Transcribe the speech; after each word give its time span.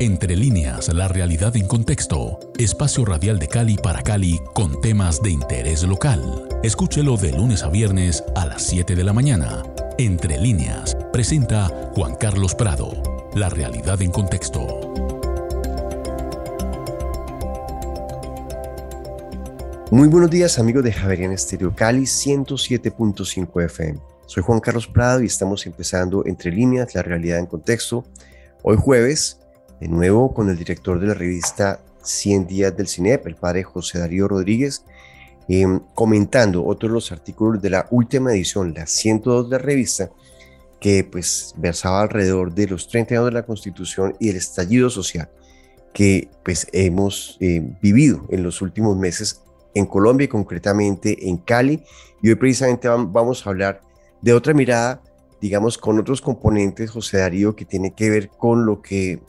Entre 0.00 0.36
líneas, 0.36 0.94
la 0.94 1.08
realidad 1.08 1.56
en 1.56 1.66
contexto. 1.66 2.38
Espacio 2.56 3.04
radial 3.04 3.40
de 3.40 3.48
Cali 3.48 3.76
para 3.76 4.00
Cali 4.00 4.40
con 4.54 4.80
temas 4.80 5.20
de 5.20 5.30
interés 5.30 5.82
local. 5.82 6.48
Escúchelo 6.62 7.16
de 7.16 7.32
lunes 7.32 7.64
a 7.64 7.68
viernes 7.68 8.22
a 8.36 8.46
las 8.46 8.62
7 8.62 8.94
de 8.94 9.02
la 9.02 9.12
mañana. 9.12 9.64
Entre 9.98 10.38
líneas, 10.38 10.96
presenta 11.12 11.90
Juan 11.96 12.14
Carlos 12.14 12.54
Prado. 12.54 12.92
La 13.34 13.48
realidad 13.48 14.00
en 14.00 14.12
contexto. 14.12 14.94
Muy 19.90 20.06
buenos 20.06 20.30
días 20.30 20.60
amigos 20.60 20.84
de 20.84 20.92
Javerian 20.92 21.32
Estéreo 21.32 21.74
Cali 21.74 22.02
107.5 22.02 23.64
FM. 23.64 23.98
Soy 24.26 24.44
Juan 24.44 24.60
Carlos 24.60 24.86
Prado 24.86 25.22
y 25.22 25.26
estamos 25.26 25.66
empezando 25.66 26.24
Entre 26.24 26.52
líneas, 26.52 26.94
la 26.94 27.02
realidad 27.02 27.40
en 27.40 27.46
contexto. 27.46 28.04
Hoy 28.62 28.76
jueves 28.76 29.40
de 29.80 29.88
nuevo 29.88 30.34
con 30.34 30.48
el 30.48 30.56
director 30.56 31.00
de 31.00 31.08
la 31.08 31.14
revista 31.14 31.80
100 32.02 32.46
días 32.46 32.76
del 32.76 32.88
CINEP, 32.88 33.26
el 33.26 33.36
padre 33.36 33.62
José 33.62 33.98
Darío 33.98 34.28
Rodríguez, 34.28 34.84
em, 35.48 35.80
comentando 35.94 36.64
otros 36.64 36.90
los 36.90 37.12
artículos 37.12 37.60
de 37.62 37.70
la 37.70 37.86
última 37.90 38.32
edición, 38.32 38.74
la 38.74 38.86
102 38.86 39.50
de 39.50 39.58
la 39.58 39.62
revista, 39.62 40.10
que 40.80 41.04
pues 41.04 41.54
versaba 41.56 42.02
alrededor 42.02 42.54
de 42.54 42.66
los 42.66 42.88
30 42.88 43.14
años 43.14 43.26
de 43.26 43.32
la 43.32 43.46
Constitución 43.46 44.14
y 44.20 44.28
el 44.30 44.36
estallido 44.36 44.90
social 44.90 45.28
que 45.92 46.28
pues 46.44 46.68
hemos 46.72 47.36
eh, 47.40 47.60
vivido 47.82 48.24
en 48.30 48.42
los 48.42 48.62
últimos 48.62 48.96
meses 48.96 49.42
en 49.74 49.86
Colombia 49.86 50.26
y 50.26 50.28
concretamente 50.28 51.28
en 51.28 51.38
Cali. 51.38 51.82
Y 52.22 52.28
hoy 52.28 52.34
precisamente 52.36 52.88
vamos 52.88 53.46
a 53.46 53.50
hablar 53.50 53.82
de 54.20 54.32
otra 54.32 54.54
mirada, 54.54 55.02
digamos, 55.40 55.78
con 55.78 55.98
otros 55.98 56.20
componentes, 56.20 56.90
José 56.90 57.18
Darío, 57.18 57.54
que 57.54 57.64
tiene 57.64 57.94
que 57.94 58.10
ver 58.10 58.28
con 58.28 58.66
lo 58.66 58.80
que 58.80 59.20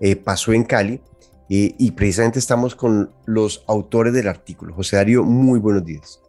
eh, 0.00 0.16
pasó 0.16 0.52
en 0.52 0.64
Cali 0.64 1.00
y 1.48 1.92
precisamente 1.92 2.40
estamos 2.40 2.74
con 2.74 3.12
los 3.24 3.62
autores 3.68 4.12
del 4.12 4.26
artículo. 4.26 4.74
José 4.74 4.96
Darío, 4.96 5.22
muy 5.22 5.60
buenos 5.60 5.84
días. 5.84 6.20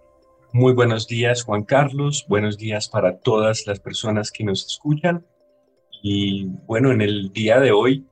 Muy 0.54 0.74
buenos 0.74 1.08
días, 1.08 1.44
Juan 1.44 1.64
Carlos. 1.64 2.26
Buenos 2.28 2.58
días 2.58 2.88
para 2.88 3.20
todas 3.20 3.68
las 3.68 3.80
personas 3.80 4.32
que 4.32 4.44
nos 4.44 4.66
escuchan. 4.66 5.26
Y 6.02 6.46
bueno, 6.66 6.92
en 6.92 7.02
el 7.02 7.34
día 7.34 7.60
de 7.60 7.72
hoy 7.72 8.06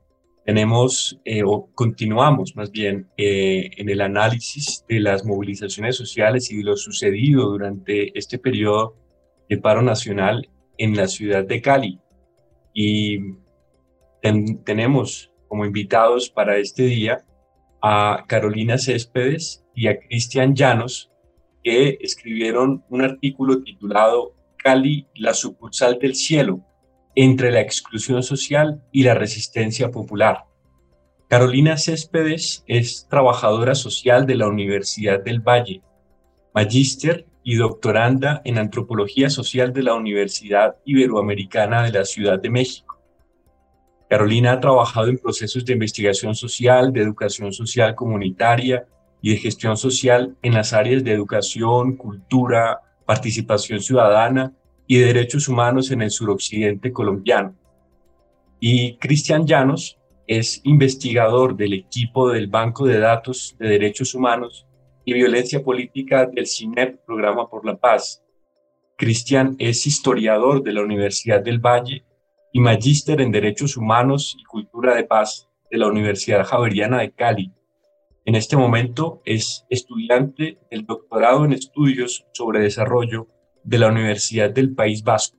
tenemos, 0.46 1.20
eh, 1.24 1.44
o 1.44 1.70
continuamos 1.74 2.56
más 2.56 2.72
bien, 2.72 3.08
eh, 3.18 3.72
en 3.78 3.90
el 3.90 4.02
análisis 4.02 4.86
de 4.88 5.00
las 5.00 5.26
movilizaciones 5.26 5.96
sociales 5.96 6.52
y 6.52 6.58
de 6.58 6.64
lo 6.66 6.76
sucedido 6.76 7.50
durante 7.50 8.18
este 8.18 8.38
periodo 8.38 8.96
de 9.50 9.58
paro 9.58 9.82
nacional 9.82 10.48
en 10.78 10.96
la 10.96 11.08
ciudad 11.08 11.46
de 11.46 11.62
Cali. 11.62 12.00
Y 12.74 13.38
tenemos 14.66 15.32
como 15.48 15.66
invitados 15.66 16.30
para 16.30 16.58
este 16.58 16.84
día 16.84 17.24
a 17.82 18.26
Carolina 18.28 18.78
Céspedes 18.78 19.64
y 19.76 19.88
a 19.88 20.00
Cristian 20.00 20.56
Llanos, 20.56 21.12
que 21.64 21.98
escribieron 22.02 22.84
un 22.90 23.02
artículo 23.02 23.62
titulado 23.64 24.36
Cali, 24.58 25.08
la 25.16 25.34
sucursal 25.34 26.00
del 26.00 26.16
cielo, 26.16 26.62
entre 27.16 27.52
la 27.52 27.62
exclusión 27.62 28.24
social 28.24 28.82
y 28.92 29.04
la 29.04 29.14
resistencia 29.14 29.92
popular. 29.92 30.46
Carolina 31.28 31.78
Céspedes 31.78 32.64
es 32.68 33.08
trabajadora 33.10 33.74
social 33.74 34.26
de 34.26 34.36
la 34.36 34.48
Universidad 34.48 35.24
del 35.24 35.40
Valle, 35.40 35.82
magíster 36.54 37.26
y 37.44 37.56
doctoranda 37.56 38.42
en 38.46 38.58
antropología 38.58 39.30
social 39.30 39.74
de 39.74 39.84
la 39.84 39.94
Universidad 39.94 40.78
Iberoamericana 40.86 41.84
de 41.84 41.92
la 41.92 42.06
Ciudad 42.06 42.40
de 42.40 42.50
México. 42.50 42.95
Carolina 44.16 44.54
ha 44.54 44.62
trabajado 44.62 45.10
en 45.10 45.18
procesos 45.18 45.66
de 45.66 45.74
investigación 45.74 46.36
social, 46.36 46.94
de 46.94 47.02
educación 47.02 47.52
social 47.52 47.96
comunitaria 47.96 48.88
y 49.22 49.32
de 49.32 49.36
gestión 49.36 49.76
social 49.76 50.38
en 50.42 50.54
las 50.54 50.72
áreas 50.72 51.04
de 51.04 51.12
educación, 51.12 51.98
cultura, 51.98 52.80
participación 53.06 53.82
ciudadana 53.82 54.54
y 54.88 55.00
de 55.00 55.08
derechos 55.08 55.50
humanos 55.50 55.92
en 55.92 56.02
el 56.02 56.12
suroccidente 56.12 56.94
colombiano. 56.94 57.56
Y 58.62 58.96
Cristian 59.00 59.46
Llanos 59.46 60.00
es 60.28 60.62
investigador 60.64 61.58
del 61.58 61.74
equipo 61.74 62.30
del 62.30 62.48
Banco 62.48 62.86
de 62.86 63.00
Datos 63.00 63.58
de 63.60 63.68
Derechos 63.68 64.16
Humanos 64.16 64.66
y 65.04 65.12
Violencia 65.12 65.62
Política 65.62 66.26
del 66.26 66.48
CINEP, 66.48 67.04
Programa 67.06 67.50
por 67.50 67.66
la 67.66 67.76
Paz. 67.76 68.24
Cristian 68.96 69.58
es 69.60 69.86
historiador 69.86 70.64
de 70.64 70.72
la 70.72 70.84
Universidad 70.84 71.42
del 71.42 71.60
Valle 71.60 72.06
y 72.56 72.62
magíster 72.62 73.20
en 73.20 73.34
Derechos 73.34 73.76
Humanos 73.76 74.38
y 74.40 74.46
Cultura 74.46 74.96
de 74.96 75.04
Paz 75.04 75.50
de 75.70 75.78
la 75.78 75.88
Universidad 75.88 76.46
Javeriana 76.46 77.00
de 77.00 77.12
Cali. 77.12 77.52
En 78.24 78.36
este 78.36 78.56
momento 78.56 79.22
es 79.26 79.66
estudiante 79.70 80.58
del 80.72 80.86
doctorado 80.86 81.44
en 81.44 81.52
estudios 81.52 82.26
sobre 82.32 82.62
desarrollo 82.62 83.28
de 83.66 83.78
la 83.78 83.90
Universidad 83.90 84.52
del 84.52 84.74
País 84.74 85.04
Vasco. 85.04 85.38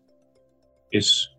Es 0.91 1.31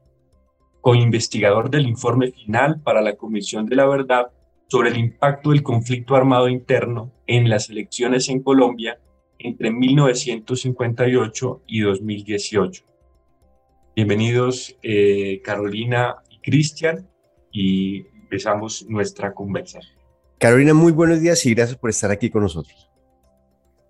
coinvestigador 0.82 1.70
del 1.70 1.88
informe 1.88 2.32
final 2.32 2.82
para 2.82 3.04
la 3.04 3.16
Comisión 3.16 3.68
de 3.68 3.76
la 3.76 3.86
Verdad 3.86 4.32
sobre 4.70 4.90
el 4.90 4.98
impacto 4.98 5.52
del 5.52 5.62
conflicto 5.62 6.16
armado 6.16 6.50
interno 6.50 7.14
en 7.28 7.52
las 7.52 7.70
elecciones 7.70 8.30
en 8.30 8.42
Colombia 8.42 9.00
entre 9.38 9.70
1958 9.70 11.62
y 11.68 11.82
2018. 11.82 12.97
Bienvenidos 13.98 14.78
eh, 14.84 15.42
Carolina 15.44 16.18
y 16.30 16.40
Cristian 16.42 17.10
y 17.52 18.06
empezamos 18.22 18.86
nuestra 18.88 19.34
conversación. 19.34 19.98
Carolina, 20.38 20.76
muy 20.76 20.92
buenos 20.92 21.20
días 21.20 21.44
y 21.48 21.56
gracias 21.56 21.80
por 21.80 21.90
estar 21.90 22.12
aquí 22.12 22.30
con 22.30 22.44
nosotros. 22.44 22.92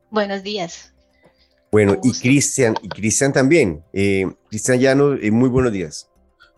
Buenos 0.10 0.44
días. 0.44 0.94
Bueno, 1.74 1.98
y 2.02 2.14
Cristian, 2.14 2.76
y 2.82 2.88
Cristian 2.88 3.34
también. 3.34 3.84
Eh, 3.92 4.34
Cristian 4.48 4.80
Llano, 4.80 5.16
eh, 5.16 5.30
muy 5.30 5.50
buenos 5.50 5.74
días. 5.74 6.10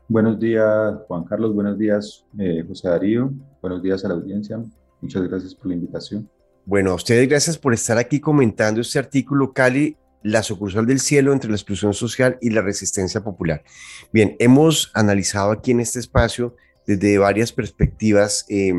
Buenos 0.08 0.40
días, 0.40 0.94
Juan 1.08 1.24
Carlos. 1.24 1.56
Buenos 1.56 1.80
días, 1.80 2.26
José 2.68 2.88
Darío. 2.88 3.34
Buenos 3.64 3.82
días 3.82 4.06
a 4.06 4.10
la 4.10 4.14
audiencia. 4.14 4.64
Muchas 5.02 5.28
gracias 5.28 5.56
por 5.56 5.70
la 5.70 5.74
invitación. 5.74 6.30
Bueno, 6.66 6.92
a 6.92 6.94
ustedes 6.94 7.28
gracias 7.28 7.58
por 7.58 7.74
estar 7.74 7.98
aquí 7.98 8.20
comentando 8.20 8.80
este 8.82 9.00
artículo, 9.00 9.54
Cali, 9.54 9.98
la 10.24 10.44
sucursal 10.44 10.86
del 10.86 11.00
cielo 11.00 11.34
entre 11.34 11.50
la 11.50 11.56
exclusión 11.56 11.94
social 11.94 12.38
y 12.42 12.50
la 12.50 12.62
resistencia 12.62 13.22
popular. 13.22 13.64
Bien, 14.12 14.36
hemos 14.40 14.92
analizado 14.94 15.52
aquí 15.52 15.72
en 15.72 15.80
este 15.80 16.00
espacio 16.00 16.56
desde 16.86 17.18
varias 17.18 17.52
perspectivas 17.52 18.46
eh, 18.50 18.74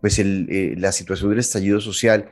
pues 0.00 0.18
eh, 0.18 0.74
la 0.76 0.92
situación 0.92 1.30
del 1.30 1.40
estallido 1.40 1.80
social. 1.80 2.30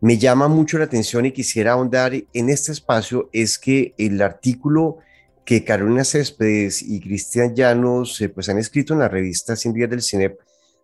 Me 0.00 0.18
llama 0.18 0.48
mucho 0.48 0.78
la 0.78 0.84
atención 0.84 1.26
y 1.26 1.32
quisiera 1.32 1.72
ahondar 1.72 2.12
en 2.14 2.48
este 2.48 2.72
espacio 2.72 3.28
es 3.32 3.58
que 3.58 3.94
el 3.98 4.22
artículo 4.22 4.98
que 5.44 5.64
Carolina 5.64 6.04
Céspedes 6.04 6.82
y 6.82 7.00
Cristian 7.00 7.54
Llanos 7.54 8.20
eh, 8.20 8.28
pues 8.28 8.48
han 8.48 8.58
escrito 8.58 8.92
en 8.92 9.00
la 9.00 9.08
revista 9.08 9.56
100 9.56 9.74
días 9.74 9.90
del 9.90 10.02
CINEP, 10.02 10.38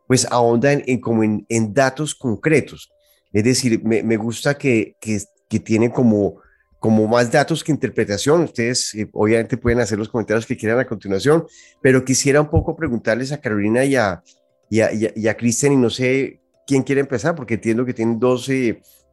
pues 0.07 0.27
ahonda 0.31 0.73
en, 0.73 1.01
como 1.01 1.23
en, 1.23 1.75
datos 1.75 2.15
concretos. 2.15 2.91
Es 3.33 3.45
decir, 3.45 3.83
me, 3.85 4.17
gusta 4.17 4.57
que, 4.57 4.97
que, 5.01 5.21
que 5.49 5.61
tiene 5.61 5.91
como 5.93 6.37
como 6.85 7.09
más 7.09 7.33
datos 7.33 7.65
que 7.65 7.73
interpretación. 7.73 8.43
Ustedes 8.43 8.95
eh, 8.95 9.09
obviamente 9.15 9.57
pueden 9.57 9.81
hacer 9.81 9.99
los 9.99 10.11
comentarios 10.11 10.45
que 10.45 10.55
quieran 10.55 10.79
a 10.79 10.85
continuación, 10.87 11.47
pero 11.81 12.05
quisiera 12.05 12.43
un 12.43 12.51
poco 12.51 12.77
preguntarles 12.77 13.33
a 13.33 13.41
Carolina 13.41 13.87
y 13.87 13.97
a, 13.97 14.23
y 14.69 15.27
a, 15.27 15.35
Cristian, 15.35 15.73
y 15.73 15.77
no 15.77 15.89
sé 15.89 16.43
quién 16.67 16.83
quiere 16.83 17.01
empezar, 17.01 17.35
porque 17.35 17.55
entiendo 17.55 17.87
que 17.87 17.95
tienen 17.95 18.19
dos 18.19 18.51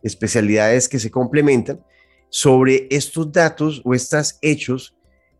especialidades 0.03 0.89
que 0.89 0.99
se 0.99 1.09
complementan, 1.09 1.79
sobre 2.27 2.87
estos 2.91 3.31
datos 3.31 3.81
o 3.85 3.93
estos 3.93 4.37
hechos 4.41 4.93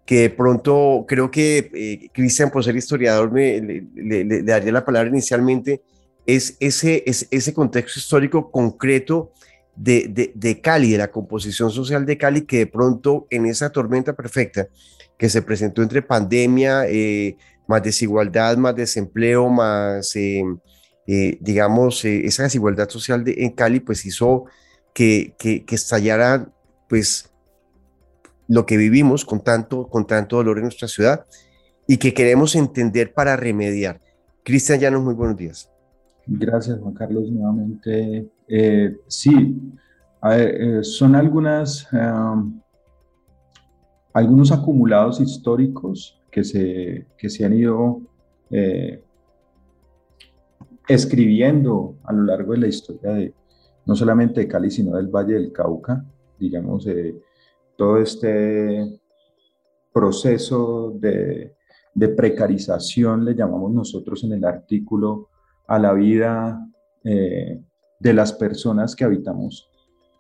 que 0.05 0.21
de 0.21 0.29
pronto 0.29 1.03
creo 1.09 1.29
que 1.29 1.69
eh, 1.73 2.09
Cristian, 2.13 2.49
por 2.49 2.63
ser 2.63 2.77
historiador, 2.77 3.29
me, 3.29 3.59
le, 3.59 4.43
daría 4.43 4.72
la 4.72 4.85
palabra 4.85 5.09
inicialmente, 5.09 5.81
es 6.25 6.55
ese, 6.61 7.03
es 7.05 7.27
ese 7.29 7.53
contexto 7.53 7.99
histórico 7.99 8.49
concreto 8.51 9.34
de, 9.76 10.59
Cali, 10.62 10.91
de 10.91 10.97
la 10.97 11.12
composición 11.12 11.72
social 11.72 12.06
de 12.06 12.18
Cali, 12.18 12.41
que 12.41 12.59
de 12.59 12.68
pronto 12.68 13.28
en 13.29 13.46
esa 13.46 13.70
tormenta 13.72 14.14
perfecta 14.14 14.68
que 15.18 15.29
se 15.29 15.41
presentó 15.41 15.82
entre 15.82 16.02
pandemia, 16.02 16.85
eh, 16.88 17.38
más 17.68 17.84
desigualdad, 17.84 18.58
más 18.58 18.76
desempleo, 18.76 19.50
más, 19.50 20.16
eh, 20.16 20.44
eh, 21.08 21.38
digamos, 21.40 22.03
esa 22.06 22.44
desigualdad 22.44 22.90
social 22.90 23.23
de, 23.23 23.35
en 23.38 23.52
Cali, 23.52 23.79
pues 23.79 24.06
hizo 24.06 24.46
que, 24.94 25.35
que, 25.38 25.64
estallara, 25.70 26.52
pues, 26.90 27.32
lo 28.47 28.66
que 28.66 28.78
vivimos 28.78 29.23
con 29.23 29.41
tanto, 29.41 29.88
con 29.88 30.06
tanto 30.06 30.38
dolor 30.38 30.58
en 30.58 30.64
nuestra 30.64 30.88
ciudad 30.88 31.26
y 31.88 31.97
que 31.97 32.14
queremos 32.14 32.56
entender 32.56 33.14
para 33.14 33.38
remediar. 33.38 34.02
Cristian 34.44 34.79
Llanos, 34.79 35.03
muy 35.03 35.14
buenos 35.14 35.38
días. 35.38 35.70
Gracias, 36.28 36.79
Juan 36.79 36.94
Carlos, 36.94 37.29
nuevamente. 37.29 38.28
Eh, 38.53 38.97
sí, 39.07 39.57
eh, 40.29 40.79
son 40.81 41.15
algunas, 41.15 41.87
algunos 44.13 44.51
acumulados 44.51 45.21
históricos 45.21 46.21
que 46.29 46.43
se, 46.43 47.07
que 47.17 47.29
se 47.29 47.45
han 47.45 47.53
ido 47.53 48.01
eh, 48.49 49.03
escribiendo 50.87 51.95
a 52.03 52.11
lo 52.11 52.23
largo 52.23 52.51
de 52.51 52.59
la 52.59 52.67
historia 52.67 53.11
de 53.11 53.33
no 53.85 53.95
solamente 53.95 54.41
de 54.41 54.47
Cali, 54.47 54.69
sino 54.69 54.97
del 54.97 55.07
Valle 55.07 55.35
del 55.35 55.51
Cauca, 55.51 56.05
digamos, 56.37 56.85
eh, 56.87 57.15
todo 57.77 57.97
este 57.97 58.99
proceso 59.93 60.93
de, 60.99 61.55
precarización, 62.15 63.25
le 63.25 63.35
llamamos 63.35 63.71
nosotros 63.71 64.23
en 64.23 64.33
el 64.33 64.45
artículo, 64.45 65.29
a 65.67 65.79
la 65.79 65.93
vida 65.93 66.67
eh, 67.03 67.61
de 68.01 68.13
las 68.13 68.33
personas 68.33 68.95
que 68.95 69.03
habitamos 69.03 69.69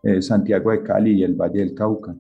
eh, 0.03 0.21
Santiago 0.21 0.71
de 0.71 0.83
Cali 0.83 1.19
y 1.19 1.23
el 1.23 1.35
Valle 1.35 1.59
del 1.59 1.73
Cauca, 1.73 2.15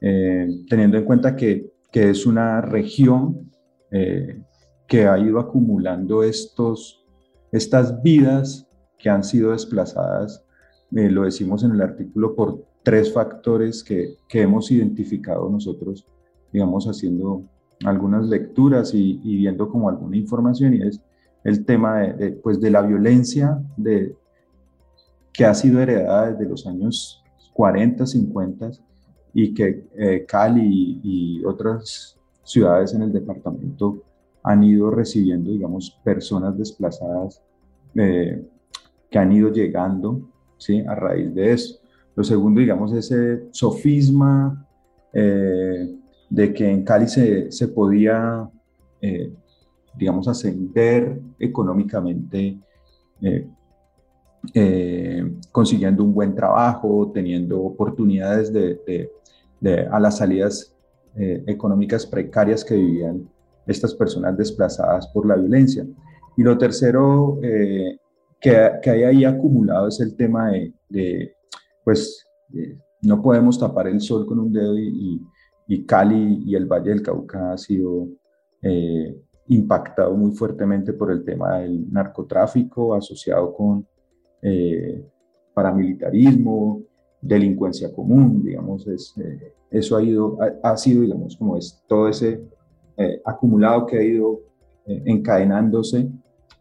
teniendo 0.00 0.96
en 0.96 1.04
cuenta 1.04 1.34
que, 1.34 1.72
que, 1.90 2.10
es 2.10 2.24
una 2.24 2.60
región 2.60 3.50
que 3.90 5.06
ha 5.08 5.18
ido 5.18 5.40
acumulando 5.40 6.22
estos, 6.22 7.04
estas 7.50 8.00
vidas 8.00 8.68
que 8.96 9.10
han 9.10 9.24
sido 9.24 9.50
desplazadas, 9.50 10.44
lo 10.92 11.24
decimos 11.24 11.64
en 11.64 11.72
el 11.72 11.80
artículo, 11.80 12.36
por 12.36 12.62
tres 12.84 13.12
factores 13.12 13.82
que, 13.82 14.14
que 14.28 14.42
hemos 14.42 14.70
identificado 14.70 15.50
nosotros, 15.50 16.06
digamos, 16.52 16.86
haciendo 16.86 17.42
algunas 17.84 18.26
lecturas 18.26 18.92
y, 18.94 19.18
viendo 19.22 19.68
como 19.68 19.88
alguna 19.88 20.16
información, 20.16 20.74
y 20.74 20.82
es 20.82 21.00
el 21.44 21.64
tema 21.64 22.00
de, 22.00 22.32
pues 22.32 22.60
de 22.60 22.70
la 22.70 22.82
violencia 22.82 23.58
de, 23.76 24.14
que 25.32 25.44
ha 25.44 25.54
sido 25.54 25.80
heredada 25.80 26.32
desde 26.32 26.48
los 26.48 26.66
años 26.66 27.22
40, 27.54 28.06
50, 28.06 28.70
y 29.34 29.54
que 29.54 29.84
eh, 29.96 30.24
Cali 30.26 31.00
y, 31.02 31.44
otras 31.44 32.18
ciudades 32.42 32.94
en 32.94 33.02
el 33.02 33.12
departamento 33.12 34.02
han 34.42 34.62
ido 34.62 34.90
recibiendo, 34.90 35.50
digamos, 35.50 35.98
personas 36.02 36.56
desplazadas 36.56 37.42
eh, 37.94 38.42
que 39.10 39.18
han 39.18 39.32
ido 39.32 39.52
llegando, 39.52 40.22
¿sí? 40.56 40.80
A 40.86 40.94
raíz 40.94 41.34
de 41.34 41.52
eso. 41.52 41.78
Lo 42.14 42.24
segundo, 42.24 42.60
digamos, 42.60 42.92
ese 42.92 43.48
sofisma 43.52 44.66
eh, 45.12 45.94
de 46.28 46.52
que 46.52 46.68
en 46.68 46.84
Cali 46.84 47.08
se, 47.08 47.50
se 47.50 47.68
podía, 47.68 48.48
eh, 49.00 49.32
digamos, 49.94 50.28
ascender 50.28 51.20
económicamente, 51.38 52.58
eh, 54.54 55.30
consiguiendo 55.52 56.04
un 56.04 56.14
buen 56.14 56.34
trabajo, 56.34 57.10
teniendo 57.12 57.60
oportunidades 57.62 58.52
de, 58.52 59.10
de, 59.60 59.86
a 59.90 59.98
las 59.98 60.18
salidas 60.18 60.74
económicas 61.46 62.06
precarias 62.06 62.64
que 62.64 62.76
vivían 62.76 63.28
estas 63.66 63.92
personas 63.92 64.36
desplazadas 64.36 65.08
por 65.08 65.26
la 65.26 65.34
violencia. 65.34 65.84
Y 66.36 66.44
lo 66.44 66.56
tercero 66.56 67.40
que, 67.40 67.98
que 68.80 68.90
hay 68.90 69.02
ahí 69.02 69.24
acumulado 69.24 69.88
es 69.88 69.98
el 69.98 70.14
tema 70.14 70.52
de 70.88 71.34
pues 71.88 72.28
eh, 72.52 72.76
no 73.00 73.22
podemos 73.22 73.58
tapar 73.58 73.88
el 73.88 74.02
sol 74.02 74.26
con 74.26 74.38
un 74.38 74.52
dedo 74.52 74.76
y, 74.76 75.24
Cali 75.86 76.42
y 76.44 76.54
el 76.54 76.66
Valle 76.66 76.90
del 76.90 77.00
Cauca 77.00 77.52
ha 77.52 77.56
sido 77.56 78.08
eh, 78.60 79.18
impactado 79.46 80.14
muy 80.14 80.32
fuertemente 80.32 80.92
por 80.92 81.10
el 81.10 81.24
tema 81.24 81.60
del 81.60 81.90
narcotráfico 81.90 82.94
asociado 82.94 83.54
con 83.54 83.86
eh, 84.42 85.04
paramilitarismo, 85.54 86.82
delincuencia 87.20 87.92
común, 87.92 88.42
digamos, 88.44 88.86
es, 88.86 89.14
eso 89.70 89.96
ha, 89.96 90.02
ido, 90.02 90.38
ha, 90.62 90.76
sido, 90.76 91.02
digamos, 91.02 91.36
como 91.36 91.56
es 91.56 91.82
todo 91.86 92.08
ese 92.08 92.40
acumulado 93.24 93.86
que 93.86 93.98
ha 93.98 94.02
ido 94.02 94.40
encadenándose 94.86 96.08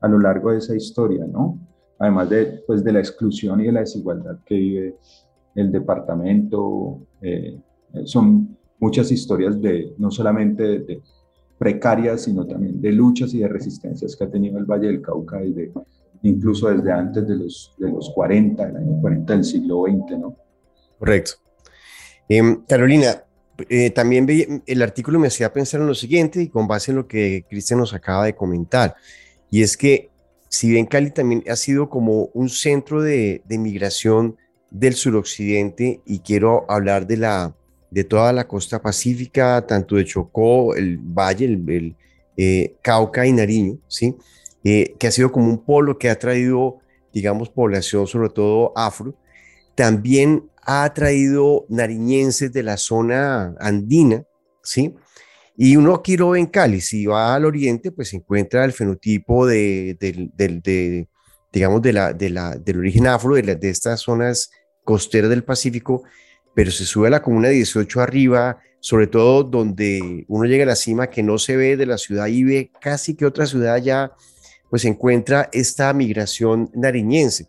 a 0.01 0.07
lo 0.07 0.19
largo 0.19 0.51
de 0.51 0.57
esa 0.57 0.75
historia, 0.75 1.25
¿no? 1.25 1.59
además 1.99 2.29
de, 2.29 2.63
pues, 2.65 2.83
de 2.83 2.91
la 2.91 2.99
exclusión 2.99 3.61
y 3.61 3.65
de 3.65 3.71
la 3.71 3.79
desigualdad 3.81 4.39
que 4.45 4.55
vive 4.55 4.95
el 5.55 5.71
departamento. 5.71 6.99
Eh, 7.21 7.59
son 8.05 8.57
muchas 8.79 9.11
historias 9.11 9.59
de 9.61 9.93
no 9.97 10.11
solamente 10.11 10.79
de, 10.79 11.01
precarias, 11.57 12.21
sino 12.21 12.45
también 12.45 12.79
de 12.79 12.91
luchas 12.91 13.33
y 13.33 13.39
de 13.39 13.47
resistencias 13.47 14.15
que 14.15 14.23
ha 14.23 14.29
tenido 14.29 14.59
el 14.59 14.65
Valle 14.65 14.87
del 14.87 15.01
Cauca 15.01 15.39
desde, 15.39 15.71
incluso 16.23 16.69
desde 16.69 16.91
antes 16.91 17.27
de 17.27 17.35
los, 17.35 17.73
de 17.77 17.89
los 17.89 18.11
40, 18.13 18.63
el 18.63 18.77
año 18.77 19.01
40 19.01 19.33
del 19.33 19.43
siglo 19.43 19.83
XX, 19.83 20.19
¿no? 20.19 20.37
Correcto. 20.99 21.33
Em, 22.29 22.63
Carolina, 22.65 23.23
eh, 23.69 23.89
también 23.91 24.63
el 24.65 24.81
artículo 24.81 25.19
me 25.19 25.27
hacía 25.27 25.51
pensar 25.51 25.81
en 25.81 25.87
lo 25.87 25.95
siguiente 25.95 26.41
y 26.41 26.49
con 26.49 26.67
base 26.67 26.91
en 26.91 26.97
lo 26.97 27.07
que 27.07 27.45
Cristian 27.49 27.79
nos 27.79 27.93
acaba 27.93 28.25
de 28.25 28.35
comentar, 28.35 28.95
y 29.49 29.61
es 29.63 29.77
que 29.77 30.09
si 30.49 30.69
bien 30.69 30.85
Cali 30.85 31.11
también 31.11 31.43
ha 31.49 31.55
sido 31.55 31.89
como 31.89 32.29
un 32.33 32.49
centro 32.49 33.01
de, 33.01 33.41
migración 33.47 34.37
del 34.69 34.93
suroccidente 34.93 36.01
y 36.05 36.19
quiero 36.19 36.65
hablar 36.69 37.07
de, 37.07 37.17
la, 37.17 37.55
de 37.91 38.03
toda 38.03 38.33
la 38.33 38.47
costa 38.47 38.81
pacífica, 38.81 39.65
tanto 39.67 39.95
de 39.95 40.05
Chocó, 40.05 40.75
el 40.75 40.97
Valle, 40.97 41.45
el, 41.45 41.95
eh, 42.37 42.75
Cauca 42.81 43.25
y 43.25 43.33
Nariño, 43.33 43.77
¿sí? 43.87 44.15
Eh, 44.63 44.95
que 44.99 45.07
ha 45.07 45.11
sido 45.11 45.31
como 45.31 45.47
un 45.47 45.63
polo 45.63 45.97
que 45.97 46.09
ha 46.09 46.19
traído, 46.19 46.79
digamos, 47.13 47.49
población 47.49 48.07
sobre 48.07 48.29
todo 48.29 48.73
afro, 48.75 49.15
también 49.75 50.49
ha 50.63 50.93
traído 50.93 51.65
nariñenses 51.69 52.51
de 52.51 52.63
la 52.63 52.77
zona 52.77 53.55
andina, 53.59 54.23
¿sí? 54.63 54.95
Y 55.55 55.75
uno 55.75 55.95
aquí 55.95 56.17
lo 56.17 56.31
ve 56.31 56.39
en 56.39 56.45
Cali, 56.47 56.81
si 56.81 57.05
va 57.05 57.33
al 57.33 57.45
oriente, 57.45 57.91
pues 57.91 58.13
encuentra 58.13 58.65
el 58.65 58.73
fenotipo 58.73 59.47
de, 59.47 59.97
digamos, 61.51 61.81
de 61.81 61.93
la, 61.93 62.13
de 62.13 62.29
la, 62.29 62.55
del 62.57 62.77
origen 62.77 63.07
afro 63.07 63.35
de, 63.35 63.55
de 63.55 63.69
estas 63.69 64.01
zonas 64.01 64.51
costeras 64.83 65.29
del 65.29 65.43
Pacífico, 65.43 66.03
pero 66.53 66.69
se 66.69 66.85
sube 66.85 67.07
a 67.07 67.11
la 67.11 67.21
comuna 67.21 67.49
18 67.49 68.01
arriba, 68.01 68.59
sobre 68.79 69.07
todo 69.07 69.43
donde 69.43 70.25
uno 70.27 70.45
llega 70.45 70.63
a 70.63 70.67
la 70.67 70.75
cima 70.75 71.07
que 71.07 71.23
no 71.23 71.37
se 71.37 71.55
ve 71.55 71.75
de 71.75 71.85
la 71.85 71.97
ciudad 71.97 72.27
y 72.27 72.43
ve 72.43 72.71
casi 72.79 73.15
que 73.15 73.25
otra 73.25 73.45
ciudad 73.45 73.77
ya, 73.77 74.11
pues 74.69 74.85
encuentra 74.85 75.49
esta 75.51 75.91
migración 75.93 76.69
nariñense. 76.73 77.47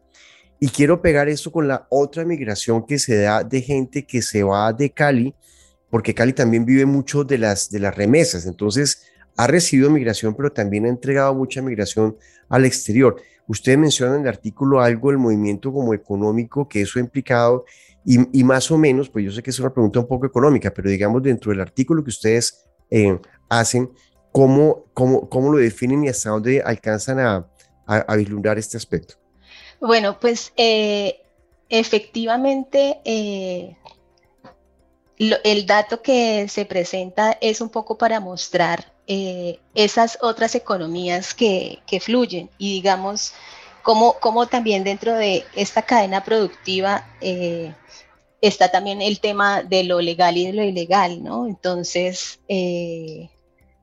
Y 0.60 0.68
quiero 0.68 1.00
pegar 1.00 1.28
esto 1.28 1.52
con 1.52 1.68
la 1.68 1.86
otra 1.90 2.24
migración 2.24 2.84
que 2.84 2.98
se 2.98 3.20
da 3.20 3.44
de 3.44 3.60
gente 3.62 4.04
que 4.04 4.22
se 4.22 4.42
va 4.42 4.72
de 4.72 4.90
Cali 4.90 5.34
porque 5.90 6.14
Cali 6.14 6.32
también 6.32 6.64
vive 6.64 6.86
mucho 6.86 7.24
de 7.24 7.38
las, 7.38 7.70
de 7.70 7.80
las 7.80 7.96
remesas, 7.96 8.46
entonces 8.46 9.06
ha 9.36 9.46
recibido 9.46 9.90
migración, 9.90 10.34
pero 10.34 10.52
también 10.52 10.84
ha 10.84 10.88
entregado 10.88 11.34
mucha 11.34 11.62
migración 11.62 12.16
al 12.48 12.64
exterior. 12.64 13.16
Usted 13.46 13.78
menciona 13.78 14.16
en 14.16 14.22
el 14.22 14.28
artículo 14.28 14.80
algo 14.80 15.10
del 15.10 15.18
movimiento 15.18 15.72
como 15.72 15.94
económico 15.94 16.68
que 16.68 16.82
eso 16.82 16.98
ha 16.98 17.02
implicado 17.02 17.64
y, 18.04 18.42
más 18.42 18.70
o 18.70 18.78
menos, 18.78 19.10
pues 19.10 19.24
yo 19.24 19.30
sé 19.30 19.42
que 19.42 19.50
es 19.50 19.58
una 19.60 19.72
pregunta 19.72 20.00
un 20.00 20.08
poco 20.08 20.24
económica, 20.24 20.72
pero 20.72 20.88
digamos 20.88 21.22
dentro 21.22 21.50
del 21.50 21.60
artículo 21.60 22.02
que 22.02 22.08
ustedes 22.08 22.64
eh, 22.90 23.18
hacen, 23.50 23.90
¿cómo, 24.32 24.84
cómo, 24.94 25.28
¿cómo 25.28 25.50
lo 25.50 25.58
definen 25.58 26.04
y 26.04 26.08
hasta 26.08 26.30
dónde 26.30 26.62
alcanzan 26.64 27.20
a, 27.20 27.46
vislumbrar 28.16 28.58
este 28.58 28.76
aspecto? 28.76 29.14
Bueno, 29.80 30.18
pues 30.20 30.52
eh, 30.56 31.22
efectivamente 31.68 33.00
eh, 33.04 33.76
el 35.18 35.66
dato 35.66 36.02
que 36.02 36.46
se 36.48 36.66
presenta 36.66 37.38
es 37.40 37.60
un 37.60 37.70
poco 37.70 37.96
para 37.96 38.20
mostrar 38.20 38.92
eh, 39.06 39.58
esas 39.74 40.18
otras 40.20 40.54
economías 40.54 41.32
que, 41.32 41.80
fluyen 42.02 42.50
y 42.58 42.74
digamos 42.74 43.32
cómo, 43.82 44.46
también 44.48 44.84
dentro 44.84 45.14
de 45.14 45.44
esta 45.54 45.80
cadena 45.80 46.22
productiva 46.22 47.06
está 48.42 48.70
también 48.70 49.00
el 49.00 49.18
tema 49.18 49.62
de 49.62 49.84
lo 49.84 50.02
legal 50.02 50.36
y 50.36 50.46
de 50.46 50.52
lo 50.52 50.62
ilegal, 50.62 51.24
¿no? 51.24 51.46
Entonces, 51.46 52.40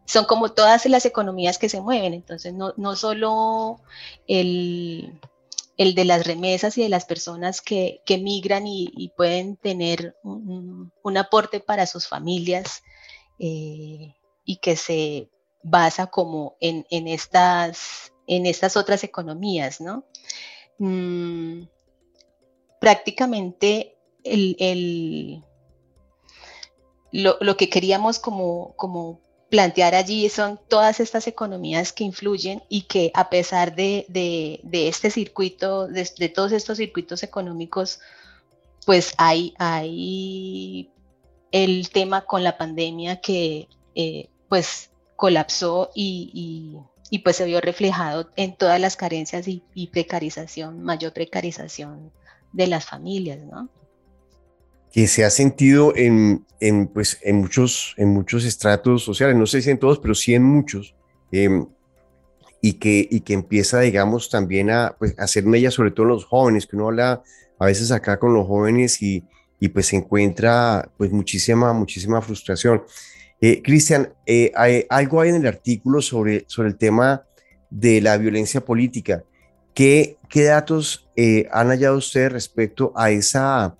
son 0.05 0.25
como 0.25 0.51
todas 0.51 0.85
las 0.85 1.05
economías 1.05 1.57
que 1.57 1.69
se 1.69 1.81
mueven, 1.81 2.13
entonces 2.13 2.53
no, 2.53 2.73
no 2.77 2.95
solo 2.95 3.81
el 4.27 5.19
el 5.77 5.93
de 5.93 6.05
las 6.05 6.25
remesas 6.25 6.77
y 6.77 6.83
de 6.83 6.89
las 6.89 7.05
personas 7.05 7.61
que, 7.61 8.01
que 8.05 8.17
migran 8.17 8.65
y, 8.67 9.11
pueden 9.17 9.57
tener 9.57 10.15
un, 10.23 10.91
aporte 11.17 11.59
para 11.59 11.85
sus 11.85 12.07
familias 12.07 12.83
eh, 13.39 14.15
y 14.45 14.57
que 14.57 14.75
se 14.75 15.29
basa 15.63 16.07
como 16.07 16.55
en, 16.59 16.85
estas, 17.07 18.13
en 18.27 18.45
estas 18.45 18.77
otras 18.77 19.03
economías, 19.03 19.81
¿no? 19.81 20.05
Mm, 20.77 21.63
prácticamente 22.79 23.97
el, 24.23 25.43
lo, 27.11 27.37
lo, 27.41 27.57
que 27.57 27.69
queríamos 27.69 28.19
como, 28.19 28.75
como 28.75 29.21
plantear 29.49 29.95
allí 29.95 30.27
son 30.29 30.59
todas 30.67 30.99
estas 30.99 31.27
economías 31.27 31.93
que 31.93 32.03
influyen 32.03 32.63
y 32.69 32.83
que 32.83 33.11
a 33.13 33.29
pesar 33.29 33.75
de, 33.75 34.05
este 34.71 35.09
circuito, 35.11 35.87
de, 35.87 36.29
todos 36.29 36.51
estos 36.51 36.77
circuitos 36.77 37.23
económicos, 37.23 37.99
pues 38.85 39.13
hay, 39.17 39.53
hay 39.57 40.91
el 41.51 41.89
tema 41.89 42.21
con 42.21 42.43
la 42.43 42.57
pandemia 42.57 43.21
que 43.21 43.67
eh, 43.95 44.29
pues 44.49 44.89
colapsó 45.15 45.91
y, 45.95 46.79
y 47.09 47.19
pues 47.19 47.35
se 47.35 47.45
vio 47.45 47.61
reflejado 47.61 48.29
en 48.35 48.55
todas 48.55 48.79
las 48.79 48.95
carencias 48.95 49.47
y, 49.47 49.87
precarización, 49.87 50.81
mayor 50.81 51.13
precarización 51.13 52.11
de 52.51 52.67
las 52.67 52.85
familias, 52.85 53.39
¿no? 53.39 53.69
Que 54.95 55.07
se 55.07 55.25
ha 55.25 55.29
sentido 55.29 55.93
en, 55.95 56.45
en, 56.59 56.87
pues, 56.87 57.19
en, 57.21 57.35
muchos, 57.35 57.93
en 57.97 58.09
muchos 58.09 58.45
estratos 58.45 59.03
sociales, 59.03 59.35
no 59.35 59.45
sé 59.45 59.61
si 59.61 59.69
en 59.69 59.77
todos, 59.77 59.99
pero 59.99 60.15
sí 60.15 60.33
en 60.33 60.43
muchos, 60.43 60.95
em, 61.31 61.67
y, 62.61 62.73
que, 62.73 63.07
y 63.11 63.19
que 63.19 63.33
empieza, 63.33 63.81
digamos, 63.81 64.29
también 64.29 64.71
a, 64.71 64.95
pues, 64.97 65.13
a 65.19 65.25
hacer 65.25 65.43
ella, 65.53 65.69
sobre 65.69 65.91
todo 65.91 66.05
los 66.05 66.25
jóvenes, 66.25 66.65
que 66.65 66.77
uno 66.77 66.87
habla 66.87 67.21
a 67.59 67.65
veces 67.65 67.91
acá 67.91 68.17
con 68.17 68.33
los 68.33 68.47
jóvenes 68.47 69.01
y, 69.01 69.25
y 69.59 69.69
pues 69.69 69.87
se 69.87 69.97
encuentra 69.97 70.89
pues 70.97 71.11
muchísima, 71.11 71.73
muchísima 71.73 72.21
frustración. 72.21 72.83
Eh, 73.41 73.61
Cristian, 73.61 74.13
eh, 74.25 74.51
algo 74.89 75.21
hay 75.21 75.29
en 75.29 75.35
el 75.35 75.47
artículo 75.47 76.01
sobre, 76.01 76.45
sobre 76.47 76.69
el 76.69 76.77
tema 76.77 77.25
de 77.69 78.01
la 78.01 78.17
violencia 78.17 78.61
política. 78.61 79.23
¿Qué, 79.73 80.17
qué 80.29 80.43
datos 80.43 81.09
eh, 81.15 81.47
han 81.51 81.67
hallado 81.67 81.97
ustedes 81.97 82.31
respecto 82.31 82.93
a 82.95 83.11
esa 83.11 83.75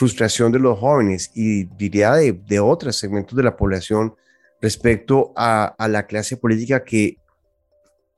frustración 0.00 0.50
de 0.50 0.58
los 0.58 0.78
jóvenes 0.78 1.30
y 1.34 1.64
diría 1.76 2.14
de, 2.14 2.32
de 2.32 2.58
otros 2.58 2.96
segmentos 2.96 3.36
de 3.36 3.42
la 3.42 3.54
población 3.54 4.14
respecto 4.58 5.34
a, 5.36 5.66
a 5.66 5.88
la 5.88 6.06
clase 6.06 6.38
política 6.38 6.84
que 6.84 7.18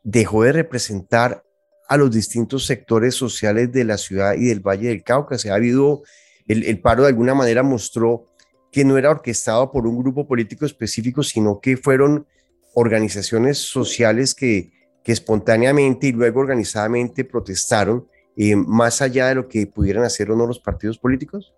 dejó 0.04 0.44
de 0.44 0.52
representar 0.52 1.42
a 1.88 1.96
los 1.96 2.12
distintos 2.12 2.66
sectores 2.66 3.16
sociales 3.16 3.72
de 3.72 3.82
la 3.82 3.98
ciudad 3.98 4.34
y 4.34 4.44
del 4.44 4.60
Valle 4.60 4.90
del 4.90 5.02
Cauca? 5.02 5.38
Se 5.38 5.50
ha 5.50 5.56
habido, 5.56 6.04
el, 6.46 6.62
el 6.62 6.80
paro 6.80 7.02
de 7.02 7.08
alguna 7.08 7.34
manera 7.34 7.64
mostró 7.64 8.28
que 8.70 8.84
no 8.84 8.96
era 8.96 9.10
orquestado 9.10 9.72
por 9.72 9.84
un 9.84 9.98
grupo 9.98 10.28
político 10.28 10.64
específico, 10.64 11.24
sino 11.24 11.58
que 11.58 11.76
fueron 11.76 12.28
organizaciones 12.74 13.58
sociales 13.58 14.36
que, 14.36 14.70
que 15.02 15.10
espontáneamente 15.10 16.06
y 16.06 16.12
luego 16.12 16.38
organizadamente 16.38 17.24
protestaron, 17.24 18.06
eh, 18.36 18.54
más 18.54 19.02
allá 19.02 19.26
de 19.26 19.34
lo 19.34 19.48
que 19.48 19.66
pudieran 19.66 20.04
hacer 20.04 20.30
o 20.30 20.36
no 20.36 20.46
los 20.46 20.60
partidos 20.60 20.96
políticos? 20.96 21.52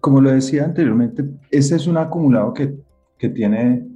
Como 0.00 0.20
lo 0.20 0.30
decía 0.30 0.64
anteriormente, 0.64 1.24
ese 1.50 1.76
es 1.76 1.86
un 1.86 1.96
acumulado 1.96 2.54
que, 2.54 2.74
que 3.18 3.28
tiene, 3.28 3.86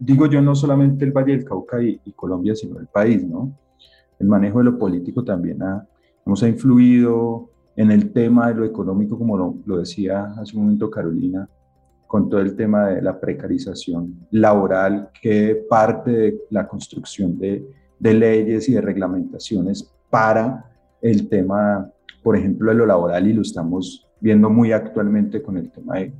digo 0.00 0.26
yo, 0.26 0.40
no 0.40 0.54
solamente 0.54 1.04
el 1.04 1.12
Valle 1.12 1.32
del 1.32 1.44
Cauca 1.44 1.82
y, 1.82 1.98
Colombia, 2.14 2.54
sino 2.54 2.78
el 2.78 2.86
país, 2.86 3.26
¿no? 3.26 3.56
El 4.18 4.28
manejo 4.28 4.58
de 4.58 4.64
lo 4.66 4.78
político 4.78 5.24
también 5.24 5.62
ha, 5.62 5.86
nos 6.24 6.42
ha 6.42 6.48
influido 6.48 7.50
en 7.76 7.90
el 7.90 8.12
tema 8.12 8.48
de 8.48 8.54
lo 8.54 8.64
económico, 8.64 9.18
como 9.18 9.36
lo, 9.36 9.56
lo 9.66 9.78
decía 9.78 10.34
hace 10.38 10.56
un 10.56 10.64
momento 10.64 10.90
Carolina, 10.90 11.48
con 12.06 12.28
todo 12.28 12.40
el 12.40 12.54
tema 12.54 12.86
de 12.86 13.02
la 13.02 13.18
precarización 13.18 14.26
laboral, 14.30 15.10
que 15.20 15.64
parte 15.68 16.10
de 16.10 16.38
la 16.50 16.68
construcción 16.68 17.36
de, 17.38 17.66
de 17.98 18.14
leyes 18.14 18.68
y 18.68 18.74
de 18.74 18.80
reglamentaciones 18.80 19.90
para 20.10 20.70
el 21.02 21.28
tema, 21.28 21.90
por 22.22 22.36
ejemplo, 22.36 22.70
de 22.70 22.76
lo 22.76 22.86
laboral, 22.86 23.26
y 23.26 23.32
lo 23.32 23.42
estamos 23.42 24.06
viendo 24.24 24.48
muy 24.48 24.72
actualmente 24.72 25.42
con 25.42 25.58
el 25.58 25.70
tema 25.70 25.96
de 25.98 26.14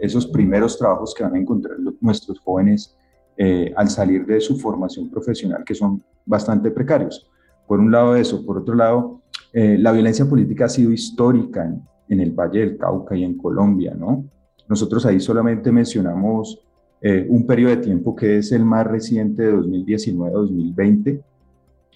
esos 0.00 0.28
primeros 0.28 0.78
trabajos 0.78 1.12
que 1.12 1.24
van 1.24 1.34
a 1.34 1.38
encontrar 1.38 1.76
nuestros 2.00 2.38
jóvenes 2.38 2.96
eh, 3.36 3.74
al 3.76 3.90
salir 3.90 4.24
de 4.24 4.40
su 4.40 4.56
formación 4.56 5.10
profesional, 5.10 5.64
que 5.64 5.74
son 5.74 6.00
bastante 6.24 6.70
precarios. 6.70 7.28
Por 7.66 7.80
un 7.80 7.90
lado 7.90 8.14
eso, 8.14 8.46
por 8.46 8.58
otro 8.58 8.76
lado, 8.76 9.22
eh, 9.52 9.76
la 9.76 9.90
violencia 9.90 10.24
política 10.24 10.66
ha 10.66 10.68
sido 10.68 10.92
histórica 10.92 11.64
en, 11.64 11.82
en, 12.08 12.20
el 12.20 12.30
Valle 12.30 12.60
del 12.60 12.76
Cauca 12.76 13.16
y 13.16 13.24
en 13.24 13.36
Colombia, 13.36 13.92
¿no? 13.98 14.24
Nosotros 14.68 15.04
ahí 15.04 15.18
solamente 15.18 15.72
mencionamos 15.72 16.64
eh, 17.06 17.26
un 17.28 17.46
periodo 17.46 17.70
de 17.76 17.82
tiempo 17.82 18.16
que 18.16 18.38
es 18.38 18.50
el 18.52 18.64
más 18.64 18.86
reciente 18.86 19.42
de 19.42 19.52
2019-2020, 19.54 21.22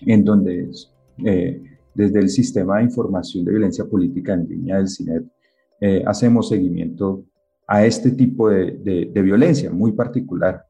en 0.03 0.25
donde 0.25 0.71
eh, 1.25 1.63
desde 1.99 2.21
el 2.21 2.29
Sistema 2.29 2.79
de 2.79 2.85
Información 2.85 3.45
de 3.45 3.51
Violencia 3.51 3.85
Política 3.85 4.33
en 4.33 4.49
línea 4.49 4.77
del 4.77 4.89
CINEP 4.89 5.27
eh, 5.81 6.05
hacemos 6.07 6.49
seguimiento 6.49 7.25
a 7.67 7.85
este 7.85 8.13
tipo 8.13 8.49
de, 8.49 9.11
de, 9.13 9.23
violencia 9.23 9.71
muy 9.71 9.93
particular. 9.93 10.65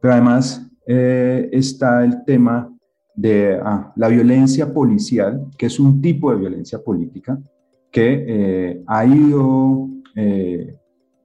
Pero 0.00 0.14
además 0.14 0.68
está 0.84 2.04
el 2.04 2.24
tema 2.24 2.68
de 3.14 3.58
ah, 3.62 3.92
la 3.96 4.08
violencia 4.08 4.74
policial, 4.74 5.46
que 5.56 5.66
es 5.66 5.78
un 5.78 6.02
tipo 6.02 6.32
de 6.32 6.38
violencia 6.38 6.82
política 6.82 7.38
que 7.90 8.82
ha 8.86 9.06
ido 9.06 9.88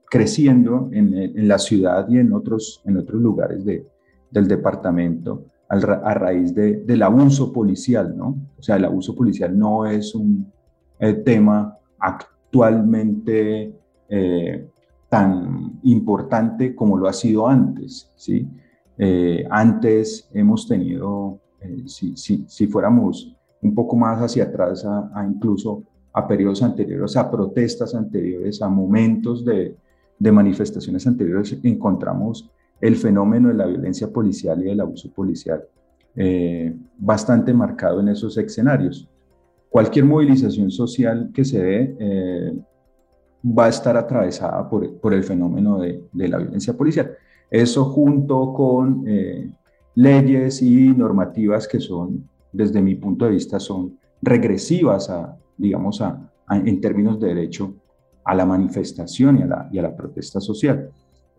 creciendo 0.08 0.88
en, 0.92 1.14
en, 1.14 1.48
la 1.48 1.58
ciudad 1.58 2.08
y 2.08 2.18
en 2.18 2.32
otros, 2.32 2.80
en 2.86 2.96
otros 2.96 3.20
lugares 3.20 3.64
de, 3.64 3.84
del 4.30 4.46
departamento 4.46 5.44
a 5.68 6.14
raíz 6.14 6.54
de, 6.54 6.78
del 6.84 7.02
abuso 7.02 7.52
policial, 7.52 8.16
¿no? 8.16 8.36
O 8.58 8.62
sea, 8.62 8.76
el 8.76 8.84
abuso 8.86 9.14
policial 9.14 9.58
no 9.58 9.84
es 9.86 10.14
un 10.14 10.50
eh, 10.98 11.12
tema 11.14 11.76
actualmente 11.98 13.74
eh, 14.08 14.68
tan 15.08 15.78
importante 15.82 16.74
como 16.74 16.96
lo 16.96 17.06
ha 17.06 17.12
sido 17.12 17.46
antes, 17.46 18.10
¿sí? 18.16 18.48
Eh, 18.96 19.46
antes 19.50 20.28
hemos 20.32 20.66
tenido, 20.66 21.40
si, 21.86 22.16
si, 22.16 22.44
si, 22.48 22.66
fuéramos 22.66 23.36
un 23.62 23.74
poco 23.74 23.96
más 23.96 24.20
hacia 24.20 24.44
atrás, 24.44 24.84
a, 24.84 25.10
a 25.14 25.24
incluso 25.26 25.84
a 26.12 26.26
periodos 26.26 26.62
anteriores, 26.62 27.16
a 27.16 27.30
protestas 27.30 27.94
anteriores, 27.94 28.60
a 28.62 28.68
momentos 28.68 29.44
de, 29.44 29.76
de 30.18 30.32
manifestaciones 30.32 31.06
anteriores 31.06 31.56
encontramos 31.62 32.50
el 32.80 32.96
fenómeno 32.96 33.48
de 33.48 33.54
la 33.54 33.66
violencia 33.66 34.10
policial 34.12 34.60
y 34.62 34.66
del 34.66 34.80
abuso 34.80 35.10
policial 35.12 35.64
eh, 36.20 36.74
bastante 36.98 37.54
marcado 37.54 38.00
en 38.00 38.08
esos 38.08 38.36
escenarios. 38.38 39.08
Cualquier 39.68 40.04
movilización 40.04 40.70
social 40.70 41.30
que 41.32 41.44
se 41.44 41.62
dé 41.62 41.96
eh, 41.98 42.58
va 43.44 43.66
a 43.66 43.68
estar 43.68 43.96
atravesada 43.96 44.68
por, 44.68 44.98
por 44.98 45.14
el 45.14 45.22
fenómeno 45.22 45.78
de, 45.78 46.02
de, 46.12 46.28
la 46.28 46.38
violencia 46.38 46.76
policial. 46.76 47.12
Eso 47.50 47.84
junto 47.84 48.52
con 48.52 49.04
eh, 49.06 49.50
leyes 49.94 50.60
y 50.60 50.88
normativas 50.88 51.68
que 51.68 51.78
son, 51.78 52.28
desde 52.52 52.82
mi 52.82 52.94
punto 52.96 53.26
de 53.26 53.32
vista, 53.32 53.60
son 53.60 53.98
regresivas 54.20 55.10
a, 55.10 55.36
digamos, 55.56 56.00
a, 56.00 56.30
en 56.50 56.80
términos 56.80 57.20
de 57.20 57.28
derecho 57.28 57.74
a 58.24 58.34
la 58.34 58.44
manifestación 58.44 59.38
y 59.38 59.42
a 59.42 59.46
la, 59.46 59.68
y 59.70 59.78
a 59.78 59.82
la 59.82 59.94
protesta 59.94 60.40
social. 60.40 60.90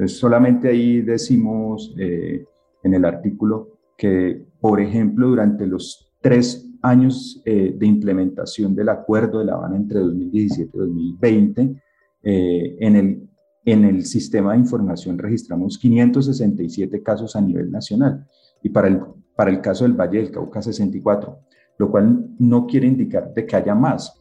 Solamente 0.08 0.70
ahí 0.70 1.01
decimos 1.01 1.94
eh, 1.98 2.46
en 2.84 2.94
el 2.94 3.03
artículo 3.03 3.79
que, 3.98 4.46
por 4.62 4.79
ejemplo, 4.79 5.27
durante 5.27 5.68
los 5.68 6.10
tres 6.22 6.70
años 6.82 7.41
eh, 7.46 7.75
de 7.77 7.86
implementación 7.86 8.74
del 8.75 8.89
Acuerdo 8.89 9.39
de 9.39 9.46
La 9.46 9.53
Habana 9.53 9.75
entre 9.75 10.00
2017 10.00 10.72
y 10.74 10.79
2020, 10.79 11.82
eh, 12.24 12.77
en, 12.79 12.96
el, 12.96 13.29
en 13.65 13.86
el 13.86 14.06
sistema 14.06 14.53
de 14.53 14.60
información 14.60 15.18
registramos 15.18 15.77
567 15.77 17.03
casos 17.03 17.36
a 17.36 17.41
nivel 17.41 17.72
nacional 17.72 18.25
y 18.63 18.70
para 18.70 18.88
el, 18.88 19.01
para 19.36 19.51
el 19.51 19.62
caso 19.62 19.84
del 19.84 19.94
Valle 19.94 20.20
del 20.20 20.32
Cauca 20.32 20.62
64, 20.62 21.39
lo 21.77 21.91
cual 21.91 22.29
no 22.39 22.65
quiere 22.68 22.88
indicar 22.88 23.34
de 23.34 23.46
que 23.46 23.56
haya 23.56 23.75
más. 23.75 24.15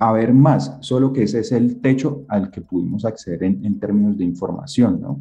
Haber 0.00 0.32
más, 0.32 0.78
solo 0.80 1.12
que 1.12 1.24
ese 1.24 1.40
es 1.40 1.52
el 1.52 1.80
techo 1.80 2.24
al 2.28 2.50
que 2.50 2.62
pudimos 2.62 3.04
acceder 3.04 3.44
en, 3.44 3.78
términos 3.78 4.16
de 4.16 4.24
información, 4.24 4.98
¿no? 5.00 5.20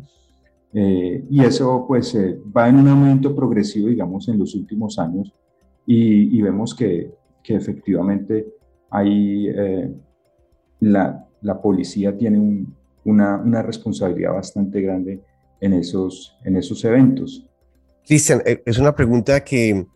Eh, 0.73 1.25
y 1.29 1.43
eso 1.43 1.83
pues 1.87 2.15
eh, 2.15 2.39
va 2.55 2.69
en 2.69 2.77
un 2.77 2.87
aumento 2.87 3.35
progresivo, 3.35 3.89
digamos, 3.89 4.29
en 4.29 4.39
los 4.39 4.55
últimos 4.55 4.97
años 4.97 5.33
y, 5.85 6.41
vemos 6.41 6.75
que, 6.75 7.11
que, 7.43 7.55
efectivamente 7.55 8.47
hay, 8.91 9.47
eh, 9.49 9.91
la, 10.81 11.27
la, 11.41 11.61
policía 11.61 12.15
tiene 12.15 12.67
una, 13.03 13.37
una, 13.37 13.63
responsabilidad 13.63 14.33
bastante 14.33 14.79
grande 14.79 15.23
en 15.59 15.73
esos, 15.73 16.37
en 16.45 16.55
esos 16.55 16.85
eventos. 16.85 17.49
Cristian, 18.05 18.43
es 18.45 18.77
una 18.77 18.95
pregunta 18.95 19.43
que 19.43 19.87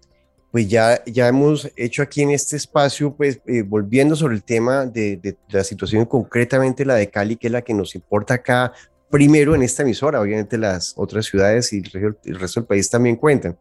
pues 0.54 0.68
ya, 0.68 1.04
ya 1.08 1.28
hemos 1.28 1.68
hecho 1.76 2.04
aquí 2.04 2.22
en 2.22 2.30
este 2.30 2.58
espacio, 2.58 3.16
pues 3.16 3.40
eh, 3.48 3.64
volviendo 3.64 4.16
sobre 4.16 4.36
el 4.36 4.44
tema 4.44 4.86
de, 4.86 5.36
la 5.50 5.64
situación 5.64 6.06
concretamente 6.06 6.86
la 6.86 6.94
de 6.94 7.10
Cali, 7.10 7.38
que 7.38 7.48
es 7.48 7.52
la 7.52 7.64
que 7.64 7.74
nos 7.74 7.96
importa 7.96 8.36
acá, 8.36 8.72
primero 9.10 9.56
en 9.56 9.64
esta 9.64 9.82
emisora, 9.82 10.22
obviamente 10.22 10.60
las 10.60 10.94
otras 10.96 11.26
ciudades 11.26 11.74
y 11.74 11.82
el, 11.96 12.40
resto 12.40 12.60
del 12.60 12.68
país 12.68 12.88
también 12.88 13.16
cuentan. 13.16 13.58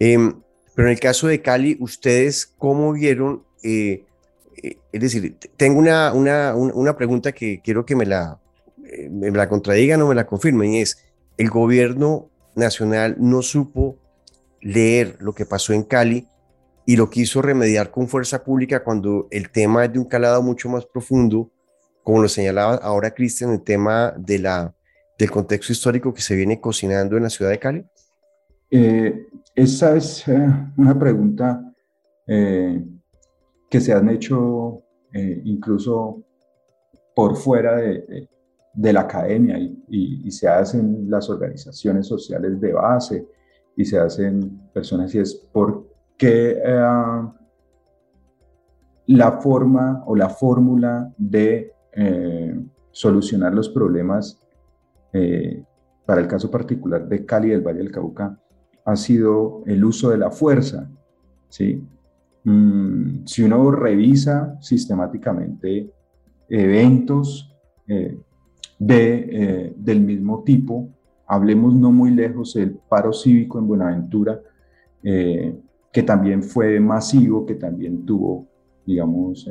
Em, 0.00 0.34
pero 0.74 0.88
en 0.88 0.94
el 0.94 0.98
caso 0.98 1.28
de 1.28 1.42
Cali, 1.42 1.76
¿ustedes 1.78 2.44
cómo 2.44 2.92
vieron? 2.92 3.44
Eh, 3.62 4.04
eh, 4.64 4.78
es 4.90 5.00
decir, 5.00 5.36
tengo 5.56 5.78
una, 5.78 6.12
una, 6.12 6.56
una, 6.56 6.96
pregunta 6.96 7.30
que 7.30 7.60
quiero 7.62 7.86
que 7.86 7.94
me 7.94 8.04
la, 8.04 8.40
me 9.08 9.30
la 9.30 9.48
contradigan 9.48 10.02
o 10.02 10.08
me 10.08 10.16
la 10.16 10.26
confirmen, 10.26 10.74
y 10.74 10.80
es, 10.80 11.04
¿el 11.36 11.50
gobierno 11.50 12.28
nacional 12.56 13.14
no 13.20 13.42
supo 13.42 13.96
leer 14.60 15.16
lo 15.20 15.32
que 15.34 15.46
pasó 15.46 15.72
en 15.72 15.82
Cali 15.82 16.26
y 16.86 16.96
lo 16.96 17.10
quiso 17.10 17.42
remediar 17.42 17.90
con 17.90 18.08
fuerza 18.08 18.42
pública 18.42 18.82
cuando 18.82 19.28
el 19.30 19.50
tema 19.50 19.84
es 19.84 19.92
de 19.92 19.98
un 19.98 20.06
calado 20.06 20.42
mucho 20.42 20.68
más 20.68 20.86
profundo, 20.86 21.50
como 22.02 22.22
lo 22.22 22.28
señalaba 22.28 22.76
ahora 22.76 23.12
Cristian, 23.12 23.52
el 23.52 23.62
tema 23.62 24.14
de 24.16 24.38
la, 24.38 24.74
del 25.18 25.30
contexto 25.30 25.72
histórico 25.72 26.12
que 26.12 26.22
se 26.22 26.34
viene 26.34 26.60
cocinando 26.60 27.16
en 27.16 27.22
la 27.24 27.30
ciudad 27.30 27.50
de 27.50 27.58
Cali? 27.58 27.84
eh, 28.70 29.26
esa 29.54 29.96
es 29.96 30.26
eh, 30.28 30.48
una 30.76 30.98
pregunta 30.98 31.66
que 32.26 33.80
se 33.80 33.92
han 33.92 34.08
hecho 34.08 34.84
incluso 35.12 36.22
por 37.14 37.36
fuera 37.36 37.76
de, 37.76 38.28
la 38.92 39.00
academia 39.00 39.58
y, 39.58 40.30
se 40.30 40.48
hacen 40.48 41.10
las 41.10 41.28
organizaciones 41.28 42.06
sociales 42.06 42.60
de 42.60 42.72
base 42.72 43.26
y 43.80 43.84
se 43.84 43.98
hacen 43.98 44.60
personas 44.72 45.14
y 45.14 45.18
es 45.18 45.34
por 45.34 45.88
qué 46.16 46.58
la 49.06 49.32
forma 49.40 50.02
o 50.06 50.14
la 50.14 50.28
fórmula 50.28 51.12
de 51.16 51.72
solucionar 52.92 53.54
los 53.54 53.70
problemas 53.70 54.38
para 56.10 56.20
el 56.20 56.26
caso 56.26 56.50
particular 56.50 57.08
de 57.08 57.24
Cali 57.24 57.50
del 57.50 57.62
Valle 57.62 57.78
del 57.78 57.92
Cauca, 57.92 58.36
ha 58.84 58.96
sido 58.96 59.62
el 59.64 59.84
uso 59.84 60.10
de 60.10 60.18
la 60.18 60.32
fuerza. 60.32 60.90
¿sí? 61.48 61.84
Mm, 62.42 63.24
si 63.26 63.44
uno 63.44 63.70
revisa 63.70 64.58
sistemáticamente 64.60 65.88
eventos 66.48 67.56
eh, 67.86 68.18
de, 68.76 69.28
eh, 69.30 69.74
del 69.76 70.00
mismo 70.00 70.42
tipo, 70.42 70.88
hablemos 71.30 71.74
no 71.74 71.92
muy 71.92 72.10
lejos 72.10 72.54
del 72.54 72.72
paro 72.88 73.12
cívico 73.12 73.58
en 73.58 73.66
Buenaventura, 73.66 74.40
eh, 75.02 75.56
que 75.92 76.02
también 76.02 76.42
fue 76.42 76.78
masivo, 76.80 77.46
que 77.46 77.54
también 77.54 78.04
tuvo, 78.04 78.46
digamos, 78.84 79.48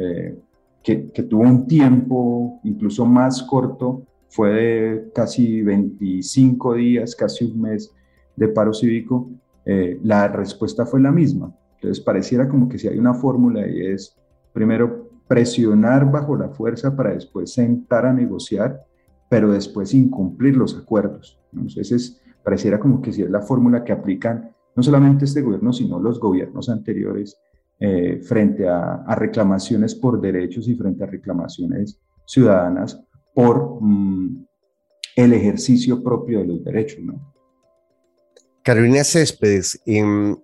que, 0.83 1.11
que, 1.11 1.23
tuvo 1.23 1.41
un 1.41 1.67
tiempo 1.67 2.59
incluso 2.63 3.05
más 3.05 3.43
corto 3.43 4.03
fue 4.29 4.49
de 4.53 5.11
casi 5.13 5.61
25 5.61 6.75
días, 6.75 7.15
casi 7.15 7.45
un 7.45 7.61
mes 7.61 7.93
de 8.35 8.47
paro 8.47 8.73
cívico, 8.73 9.29
eh, 9.65 9.99
la 10.03 10.27
respuesta 10.27 10.85
fue 10.85 11.01
la 11.01 11.11
misma. 11.11 11.53
Entonces 11.75 12.03
pareciera 12.03 12.47
como 12.47 12.69
que 12.69 12.77
si 12.77 12.87
hay 12.87 12.97
una 12.97 13.13
fórmula 13.13 13.67
y 13.67 13.87
es 13.87 14.15
primero 14.53 15.09
presionar 15.27 16.09
bajo 16.11 16.35
la 16.35 16.49
fuerza 16.49 16.95
para 16.95 17.13
después 17.13 17.53
sentar 17.53 18.05
a 18.05 18.13
negociar, 18.13 18.81
pero 19.29 19.51
después 19.51 19.93
incumplir 19.93 20.55
los 20.55 20.77
acuerdos. 20.77 21.38
Entonces 21.53 22.21
pareciera 22.43 22.79
como 22.79 23.01
que 23.01 23.11
si 23.11 23.23
es 23.23 23.29
la 23.29 23.41
fórmula 23.41 23.83
que 23.83 23.91
aplican 23.91 24.55
no 24.75 24.83
solamente 24.83 25.25
este 25.25 25.41
gobierno, 25.41 25.73
sino 25.73 25.99
los 25.99 26.19
gobiernos 26.19 26.69
anteriores 26.69 27.37
eh, 27.79 28.21
frente 28.23 28.67
a, 28.67 29.03
a 29.05 29.15
reclamaciones 29.15 29.95
por 29.95 30.19
derechos 30.21 30.67
y 30.67 30.75
frente 30.75 31.03
a 31.03 31.07
reclamaciones 31.07 31.99
ciudadanas 32.25 33.01
por 33.33 33.79
mm, 33.81 34.45
el 35.15 35.33
ejercicio 35.33 36.03
propio 36.03 36.39
de 36.39 36.45
los 36.45 36.63
derechos, 36.63 36.99
¿no? 37.03 37.33
Carolina 38.63 39.03
Céspedes, 39.03 39.81
em, 39.85 40.37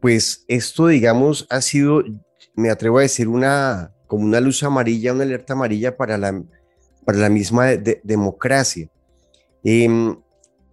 pues 0.00 0.44
esto, 0.48 0.86
digamos, 0.86 1.46
ha 1.50 1.60
sido, 1.60 2.04
me 2.54 2.70
atrevo 2.70 2.98
a 2.98 3.02
decir, 3.02 3.28
una 3.28 3.90
como 4.06 4.24
una 4.24 4.40
luz 4.40 4.62
amarilla, 4.62 5.12
una 5.12 5.24
alerta 5.24 5.54
amarilla 5.54 5.96
para 5.96 6.18
la, 6.18 6.44
para 7.04 7.18
la 7.18 7.28
misma 7.28 7.68
democracia. 8.02 8.88
Em, 9.64 10.16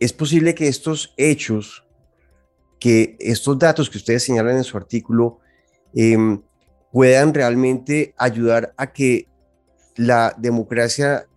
es 0.01 0.13
posible 0.13 0.55
que 0.55 0.67
estos 0.67 1.13
hechos, 1.15 1.85
que 2.79 3.15
estos 3.19 3.59
datos 3.59 3.87
que 3.87 3.99
ustedes 3.99 4.23
señalan 4.23 4.57
en 4.57 4.63
su 4.63 4.75
artículo, 4.75 5.37
em, 5.93 6.41
puedan 6.91 7.35
realmente 7.35 8.15
ayudar 8.17 8.73
a 8.77 8.91
que 8.91 9.27
la 9.95 10.33
democracia 10.39 11.27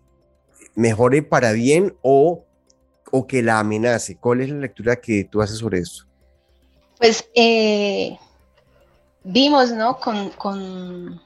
mejore 0.74 1.22
para 1.22 1.52
bien 1.52 1.94
o, 2.00 2.46
o 3.10 3.26
que 3.26 3.42
la 3.42 3.58
amenace? 3.58 4.16
¿Cuál 4.16 4.40
es 4.40 4.48
la 4.48 4.56
lectura 4.56 4.96
que 4.96 5.24
tú 5.24 5.42
haces 5.42 5.58
sobre 5.58 5.80
esto? 5.80 6.04
Pues 6.98 7.28
eh, 7.34 8.16
vimos, 9.24 9.72
¿no? 9.72 9.98
Con, 9.98 11.20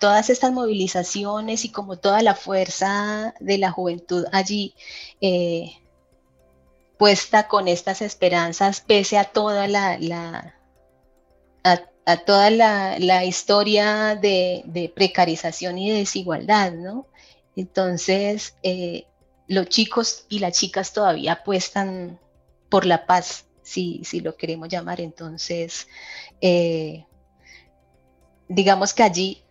todas 0.00 0.30
estas 0.30 0.50
movilizaciones 0.50 1.64
y 1.64 1.70
como 1.70 1.96
toda 1.96 2.22
la 2.22 2.34
fuerza 2.34 3.34
de 3.38 3.58
la 3.58 3.70
juventud 3.70 4.26
allí 4.32 4.74
eh, 5.20 5.70
puesta 7.02 7.48
con 7.48 7.66
estas 7.66 8.00
esperanzas, 8.00 8.80
pese 8.80 9.18
a 9.18 9.24
toda 9.24 9.66
la, 9.66 9.98
la 9.98 10.54
a, 11.64 12.16
toda 12.18 12.48
la, 12.48 13.24
historia 13.24 14.14
de, 14.14 14.92
precarización 14.94 15.78
y 15.78 15.90
de 15.90 15.98
desigualdad, 15.98 16.70
¿no? 16.70 17.08
Entonces, 17.56 18.54
eh, 18.62 19.08
los 19.48 19.66
chicos 19.66 20.26
y 20.28 20.38
las 20.38 20.56
chicas 20.56 20.92
todavía 20.92 21.32
apuestan 21.32 22.20
por 22.68 22.86
la 22.86 23.04
paz, 23.04 23.46
si, 23.64 24.04
lo 24.22 24.36
queremos 24.36 24.68
llamar. 24.68 25.00
Entonces, 25.00 25.88
eh, 26.40 27.04
digamos 28.46 28.94
que 28.94 29.02
allí 29.02 29.42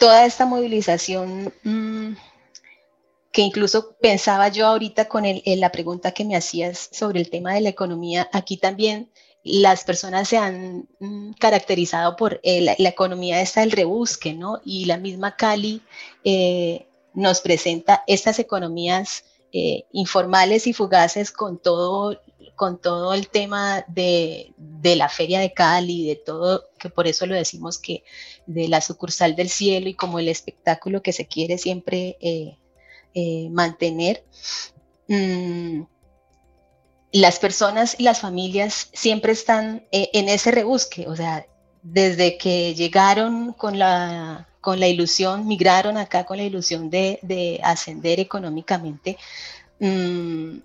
toda 0.00 0.26
esta 0.26 0.46
movilización 0.46 1.54
mm, 1.62 2.14
que 3.36 3.42
incluso 3.42 3.94
pensaba 4.00 4.48
yo 4.48 4.66
ahorita 4.66 5.08
con 5.08 5.24
la 5.44 5.70
pregunta 5.70 6.12
que 6.12 6.24
me 6.24 6.36
hacías 6.36 6.88
sobre 6.90 7.20
el 7.20 7.28
tema 7.28 7.52
de 7.52 7.60
la 7.60 7.68
economía, 7.68 8.30
aquí 8.32 8.56
también 8.56 9.10
las 9.44 9.84
personas 9.84 10.26
se 10.26 10.38
han 10.38 10.88
mm, 11.00 11.32
caracterizado 11.32 12.16
por 12.16 12.40
eh, 12.42 12.62
la, 12.62 12.88
economía 12.88 13.42
esta 13.42 13.60
del 13.60 13.72
rebusque, 13.72 14.32
¿no? 14.32 14.62
Y 14.64 14.86
la 14.86 14.96
misma 14.96 15.36
Cali 15.36 15.82
nos 17.12 17.42
presenta 17.42 18.04
estas 18.06 18.38
economías 18.38 19.26
eh, 19.52 19.84
informales 19.92 20.66
y 20.66 20.72
fugaces 20.72 21.30
con 21.30 21.58
todo, 21.58 22.18
con 22.54 22.80
todo 22.80 23.12
el 23.12 23.28
tema 23.28 23.84
de, 23.86 24.54
la 24.82 25.10
feria 25.10 25.40
de 25.40 25.52
Cali, 25.52 26.06
de 26.06 26.16
todo, 26.16 26.70
que 26.78 26.88
por 26.88 27.06
eso 27.06 27.26
lo 27.26 27.34
decimos 27.34 27.76
que 27.76 28.02
de 28.46 28.66
la 28.68 28.80
sucursal 28.80 29.36
del 29.36 29.50
cielo 29.50 29.90
y 29.90 29.94
como 29.94 30.20
el 30.20 30.28
espectáculo 30.28 31.02
que 31.02 31.12
se 31.12 31.26
quiere 31.26 31.58
siempre 31.58 32.16
eh, 33.16 33.46
eh, 33.46 33.48
mantener. 33.50 34.24
Mm, 35.08 35.82
las 37.12 37.38
personas 37.38 37.96
y 37.98 38.02
las 38.02 38.20
familias 38.20 38.90
siempre 38.92 39.32
están 39.32 39.86
en 39.90 40.28
ese 40.28 40.50
rebusque, 40.50 41.06
o 41.08 41.16
sea, 41.16 41.46
desde 41.82 42.36
que 42.36 42.74
llegaron 42.74 43.52
con 43.52 43.78
la 43.78 44.46
con 44.66 44.80
la 44.80 44.88
ilusión, 44.88 45.46
migraron 45.46 45.96
acá 45.96 46.24
con 46.26 46.38
la 46.38 46.42
ilusión 46.42 46.90
de, 46.90 47.60
ascender 47.62 48.18
económicamente, 48.18 49.16
mm, 49.78 50.58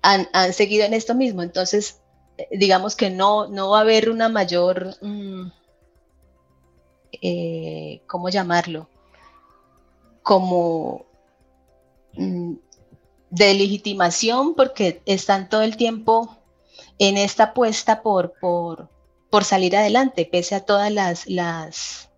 han, 0.00 0.52
seguido 0.54 0.86
en 0.86 0.94
esto 0.94 1.14
mismo. 1.14 1.42
Entonces, 1.42 2.00
eh, 2.38 2.48
digamos 2.52 2.96
que 2.96 3.10
no, 3.10 3.46
no 3.48 3.68
va 3.68 3.80
a 3.80 3.80
haber 3.82 4.08
una 4.08 4.30
mayor, 4.30 4.96
mm, 5.02 5.48
eh, 7.20 8.00
¿cómo 8.06 8.30
llamarlo? 8.30 8.88
Como 10.22 11.04
de 12.16 13.54
legitimación 13.54 14.54
porque 14.54 15.02
están 15.06 15.48
todo 15.48 15.62
el 15.62 15.76
tiempo 15.76 16.38
en 16.98 17.16
esta 17.16 17.44
apuesta 17.44 18.02
por, 18.02 18.34
por, 18.40 18.88
por 19.30 19.44
salir 19.44 19.76
adelante, 19.76 20.28
pese 20.30 20.54
a 20.54 20.60
todas 20.60 20.92
las, 20.92 21.26
las 21.26 22.10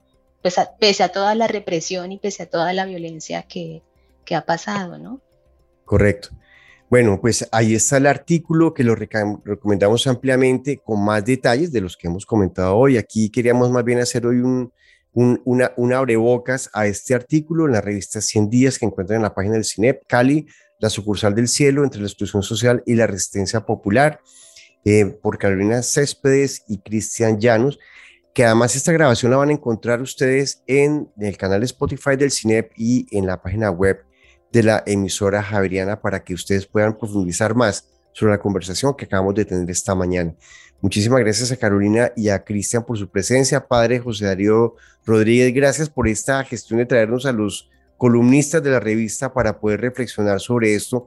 pese 0.78 1.02
a 1.02 1.09
toda 1.09 1.35
la 1.35 1.46
represión 1.46 2.12
y 2.12 2.18
pese 2.18 2.44
a 2.44 2.50
toda 2.50 2.72
la 2.72 2.85
violencia 2.85 3.42
que, 3.42 3.82
ha 4.35 4.42
pasado, 4.42 4.98
¿no? 4.98 5.20
Correcto. 5.85 6.30
Bueno, 6.88 7.20
pues 7.20 7.48
ahí 7.52 7.74
está 7.74 7.96
el 7.96 8.06
artículo 8.06 8.74
que 8.74 8.85
lo 8.85 8.94
recomendamos 8.94 10.06
ampliamente 10.06 10.78
con 10.78 11.04
más 11.04 11.24
detalles 11.24 11.72
de 11.72 11.80
los 11.80 11.96
que 11.96 12.06
hemos 12.06 12.26
comentado 12.26 12.76
hoy. 12.76 12.96
Aquí 12.96 13.30
queríamos 13.30 13.70
más 13.70 13.85
bien 13.85 13.98
hacer 13.98 14.26
hoy 14.26 14.37
un, 14.37 14.72
una, 15.16 15.72
una 15.76 15.98
abrebocas 15.98 16.70
a 16.72 16.87
este 16.87 17.14
artículo 17.14 17.66
en 17.66 17.72
la 17.72 17.81
revista 17.81 18.20
100 18.20 18.50
días 18.50 18.79
que 18.79 18.87
encuentran 18.87 19.16
en 19.16 19.22
la 19.22 19.35
página 19.35 19.55
del 19.55 19.64
CINEP, 19.64 20.02
Cali, 20.07 20.46
la 20.79 20.90
sucursal 20.90 21.35
del 21.35 21.48
cielo 21.48 21.83
entre 21.83 22.00
la 22.00 22.07
exclusión 22.07 22.42
social 22.42 22.83
y 22.87 22.94
la 22.94 23.07
resistencia 23.07 23.64
popular, 23.66 24.20
eh, 24.85 25.07
por 25.07 25.38
Carolina 25.38 25.83
Céspedes 25.83 26.62
y 26.68 26.79
Cristian 26.79 27.40
Llanos 27.40 27.79
que 28.37 28.44
además 28.44 28.76
esta 28.76 28.92
grabación 28.92 29.31
la 29.31 29.38
van 29.38 29.48
a 29.48 29.55
encontrar 29.55 30.02
ustedes 30.02 30.62
en 30.66 31.11
el 31.18 31.38
canal 31.38 31.62
Spotify 31.62 32.16
del 32.16 32.31
CINEP 32.31 32.70
y 32.76 33.07
en 33.11 33.24
la 33.24 33.40
página 33.40 33.70
web 33.70 34.05
de 34.52 34.62
la 34.62 34.83
emisora 34.85 35.42
Javeriana 35.42 36.02
para 36.02 36.22
que 36.22 36.35
ustedes 36.35 36.66
puedan 36.66 36.98
profundizar 36.98 37.55
más 37.55 37.95
sobre 38.16 38.33
la 38.33 38.38
conversación 38.38 38.94
que 38.96 39.05
acabamos 39.05 39.35
de 39.35 39.44
tener 39.44 39.68
esta 39.68 39.94
mañana. 39.94 40.35
Muchísimas 40.81 41.20
gracias 41.20 41.52
a 41.52 41.57
Carolina 41.59 42.12
y 42.16 42.31
a 42.31 42.42
Cristian 42.42 42.83
por 42.83 42.96
su 42.96 43.11
presencia. 43.11 43.68
Padre 43.68 43.98
José 43.98 44.24
Darío 44.24 44.74
Rodríguez, 45.05 45.52
gracias 45.52 45.90
por 45.90 46.09
esta 46.09 46.42
gestión 46.42 46.79
de 46.79 46.87
traernos 46.87 47.26
a 47.26 47.33
los 47.33 47.68
columnistas 47.98 48.62
de 48.62 48.70
la 48.70 48.81
revista 48.81 49.35
para 49.35 49.61
poder 49.61 49.83
reflexionar 49.83 50.40
sobre 50.40 50.74
esto 50.74 51.07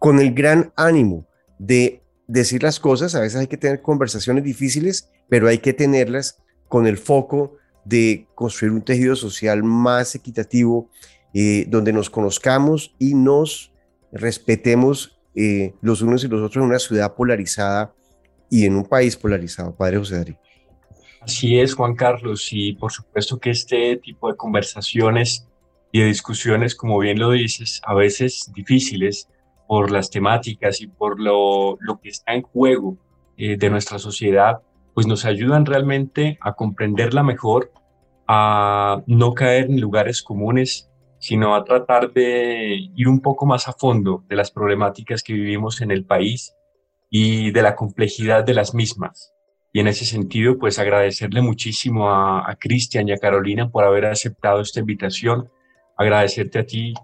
con 0.00 0.18
el 0.18 0.34
gran 0.34 0.72
ánimo 0.74 1.28
de 1.60 2.02
decir 2.26 2.64
las 2.64 2.80
cosas. 2.80 3.14
A 3.14 3.20
veces 3.20 3.38
hay 3.38 3.46
que 3.46 3.56
tener 3.56 3.80
conversaciones 3.80 4.42
difíciles, 4.42 5.10
pero 5.28 5.46
hay 5.46 5.58
que 5.58 5.72
tenerlas 5.72 6.42
con 6.66 6.88
el 6.88 6.98
foco 6.98 7.54
de 7.84 8.26
construir 8.34 8.72
un 8.72 8.82
tejido 8.82 9.14
social 9.14 9.62
más 9.62 10.16
equitativo, 10.16 10.90
eh, 11.34 11.66
donde 11.68 11.92
nos 11.92 12.10
conozcamos 12.10 12.96
y 12.98 13.14
nos 13.14 13.72
respetemos 14.10 15.17
eh, 15.38 15.72
los 15.80 16.02
unos 16.02 16.24
y 16.24 16.28
los 16.28 16.40
otros 16.40 16.56
en 16.56 16.68
una 16.68 16.80
ciudad 16.80 17.14
polarizada 17.14 17.94
y 18.50 18.66
en 18.66 18.74
un 18.74 18.84
país 18.84 19.16
polarizado. 19.16 19.76
Padre 19.76 19.98
José 19.98 20.16
Darío. 20.16 20.38
Así 21.20 21.60
es, 21.60 21.74
Juan 21.74 21.94
Carlos, 21.94 22.48
y 22.50 22.72
por 22.72 22.90
supuesto 22.90 23.38
que 23.38 23.50
este 23.50 23.96
tipo 23.98 24.28
de 24.30 24.36
conversaciones 24.36 25.46
y 25.92 26.00
de 26.00 26.06
discusiones, 26.06 26.74
como 26.74 26.98
bien 26.98 27.20
lo 27.20 27.30
dices, 27.30 27.80
a 27.84 27.94
veces 27.94 28.50
difíciles 28.52 29.28
por 29.68 29.92
las 29.92 30.10
temáticas 30.10 30.80
y 30.80 30.88
por 30.88 31.20
lo, 31.20 31.76
lo 31.80 32.00
que 32.00 32.08
está 32.08 32.34
en 32.34 32.42
juego 32.42 32.96
eh, 33.36 33.56
de 33.56 33.70
nuestra 33.70 34.00
sociedad, 34.00 34.58
pues 34.94 35.06
nos 35.06 35.24
ayudan 35.24 35.66
realmente 35.66 36.38
a 36.40 36.54
comprenderla 36.54 37.22
mejor, 37.22 37.70
a 38.26 39.02
no 39.06 39.34
caer 39.34 39.66
en 39.66 39.80
lugares 39.80 40.22
comunes, 40.22 40.87
sino 41.18 41.54
a 41.54 41.64
tratar 41.64 42.12
de 42.12 42.90
ir 42.94 43.08
un 43.08 43.20
poco 43.20 43.46
más 43.46 43.68
a 43.68 43.72
fondo 43.72 44.24
de 44.28 44.36
las 44.36 44.50
problemáticas 44.50 45.22
que 45.22 45.32
vivimos 45.32 45.80
en 45.80 45.90
el 45.90 46.04
país 46.04 46.54
y 47.10 47.50
de 47.50 47.62
la 47.62 47.74
complejidad 47.74 48.44
de 48.44 48.54
las 48.54 48.74
mismas. 48.74 49.32
Y 49.72 49.80
en 49.80 49.88
ese 49.88 50.04
sentido, 50.04 50.58
pues 50.58 50.78
agradecerle 50.78 51.42
muchísimo 51.42 52.10
a, 52.10 52.56
Cristian 52.58 53.08
y 53.08 53.12
a 53.12 53.18
Carolina 53.18 53.70
por 53.70 53.84
haber 53.84 54.06
aceptado 54.06 54.60
esta 54.60 54.80
invitación. 54.80 55.50
Agradecerte 55.96 56.58
a 56.58 56.66
ti 56.66 56.94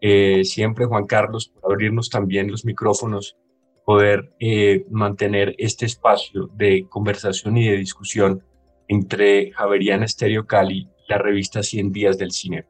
eh, 0.00 0.44
siempre, 0.44 0.86
Juan 0.86 1.06
Carlos, 1.06 1.48
por 1.48 1.72
abrirnos 1.72 2.08
también 2.10 2.50
los 2.50 2.64
micrófonos, 2.64 3.36
poder 3.84 4.32
eh, 4.40 4.86
mantener 4.90 5.54
este 5.58 5.86
espacio 5.86 6.48
de 6.54 6.86
conversación 6.88 7.56
y 7.58 7.68
de 7.68 7.76
discusión 7.76 8.42
entre 8.88 9.52
Javeriana 9.52 10.04
Estéreo 10.04 10.46
Cali 10.46 10.88
la 11.08 11.18
revista 11.18 11.62
100 11.62 11.92
Días 11.92 12.18
del 12.18 12.32
Cine. 12.32 12.66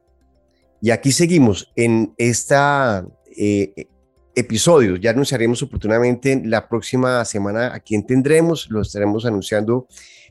Y 0.85 0.91
aquí 0.91 1.11
seguimos 1.11 1.71
en 1.75 2.13
esta 2.15 3.03
eh, 3.35 3.87
episodios. 4.35 4.99
Ya 5.01 5.09
anunciaremos 5.09 5.63
oportunamente 5.63 6.39
la 6.45 6.69
próxima 6.69 7.25
semana 7.25 7.73
a 7.73 7.79
quién 7.79 8.05
tendremos, 8.05 8.67
lo 8.69 8.83
estaremos 8.83 9.25
anunciando, 9.25 9.87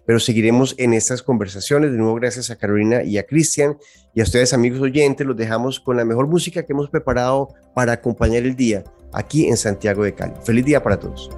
pero 0.06 0.20
seguiremos 0.20 0.76
en 0.78 0.94
estas 0.94 1.24
conversaciones. 1.24 1.90
De 1.90 1.98
nuevo, 1.98 2.14
gracias 2.14 2.50
a 2.50 2.56
Carolina 2.56 3.02
y 3.02 3.18
a 3.18 3.26
Cristian 3.26 3.76
y 4.14 4.20
a 4.20 4.22
ustedes, 4.22 4.52
amigos 4.52 4.80
oyentes, 4.80 5.26
los 5.26 5.36
dejamos 5.36 5.80
con 5.80 5.96
la 5.96 6.04
mejor 6.04 6.28
música 6.28 6.62
que 6.62 6.72
hemos 6.72 6.88
preparado 6.88 7.48
para 7.74 7.94
acompañar 7.94 8.44
el 8.44 8.54
día 8.54 8.84
aquí 9.12 9.48
en 9.48 9.56
Santiago 9.56 10.04
de 10.04 10.14
Cali. 10.14 10.34
Feliz 10.44 10.64
día 10.64 10.80
para 10.80 11.00
todos. 11.00 11.30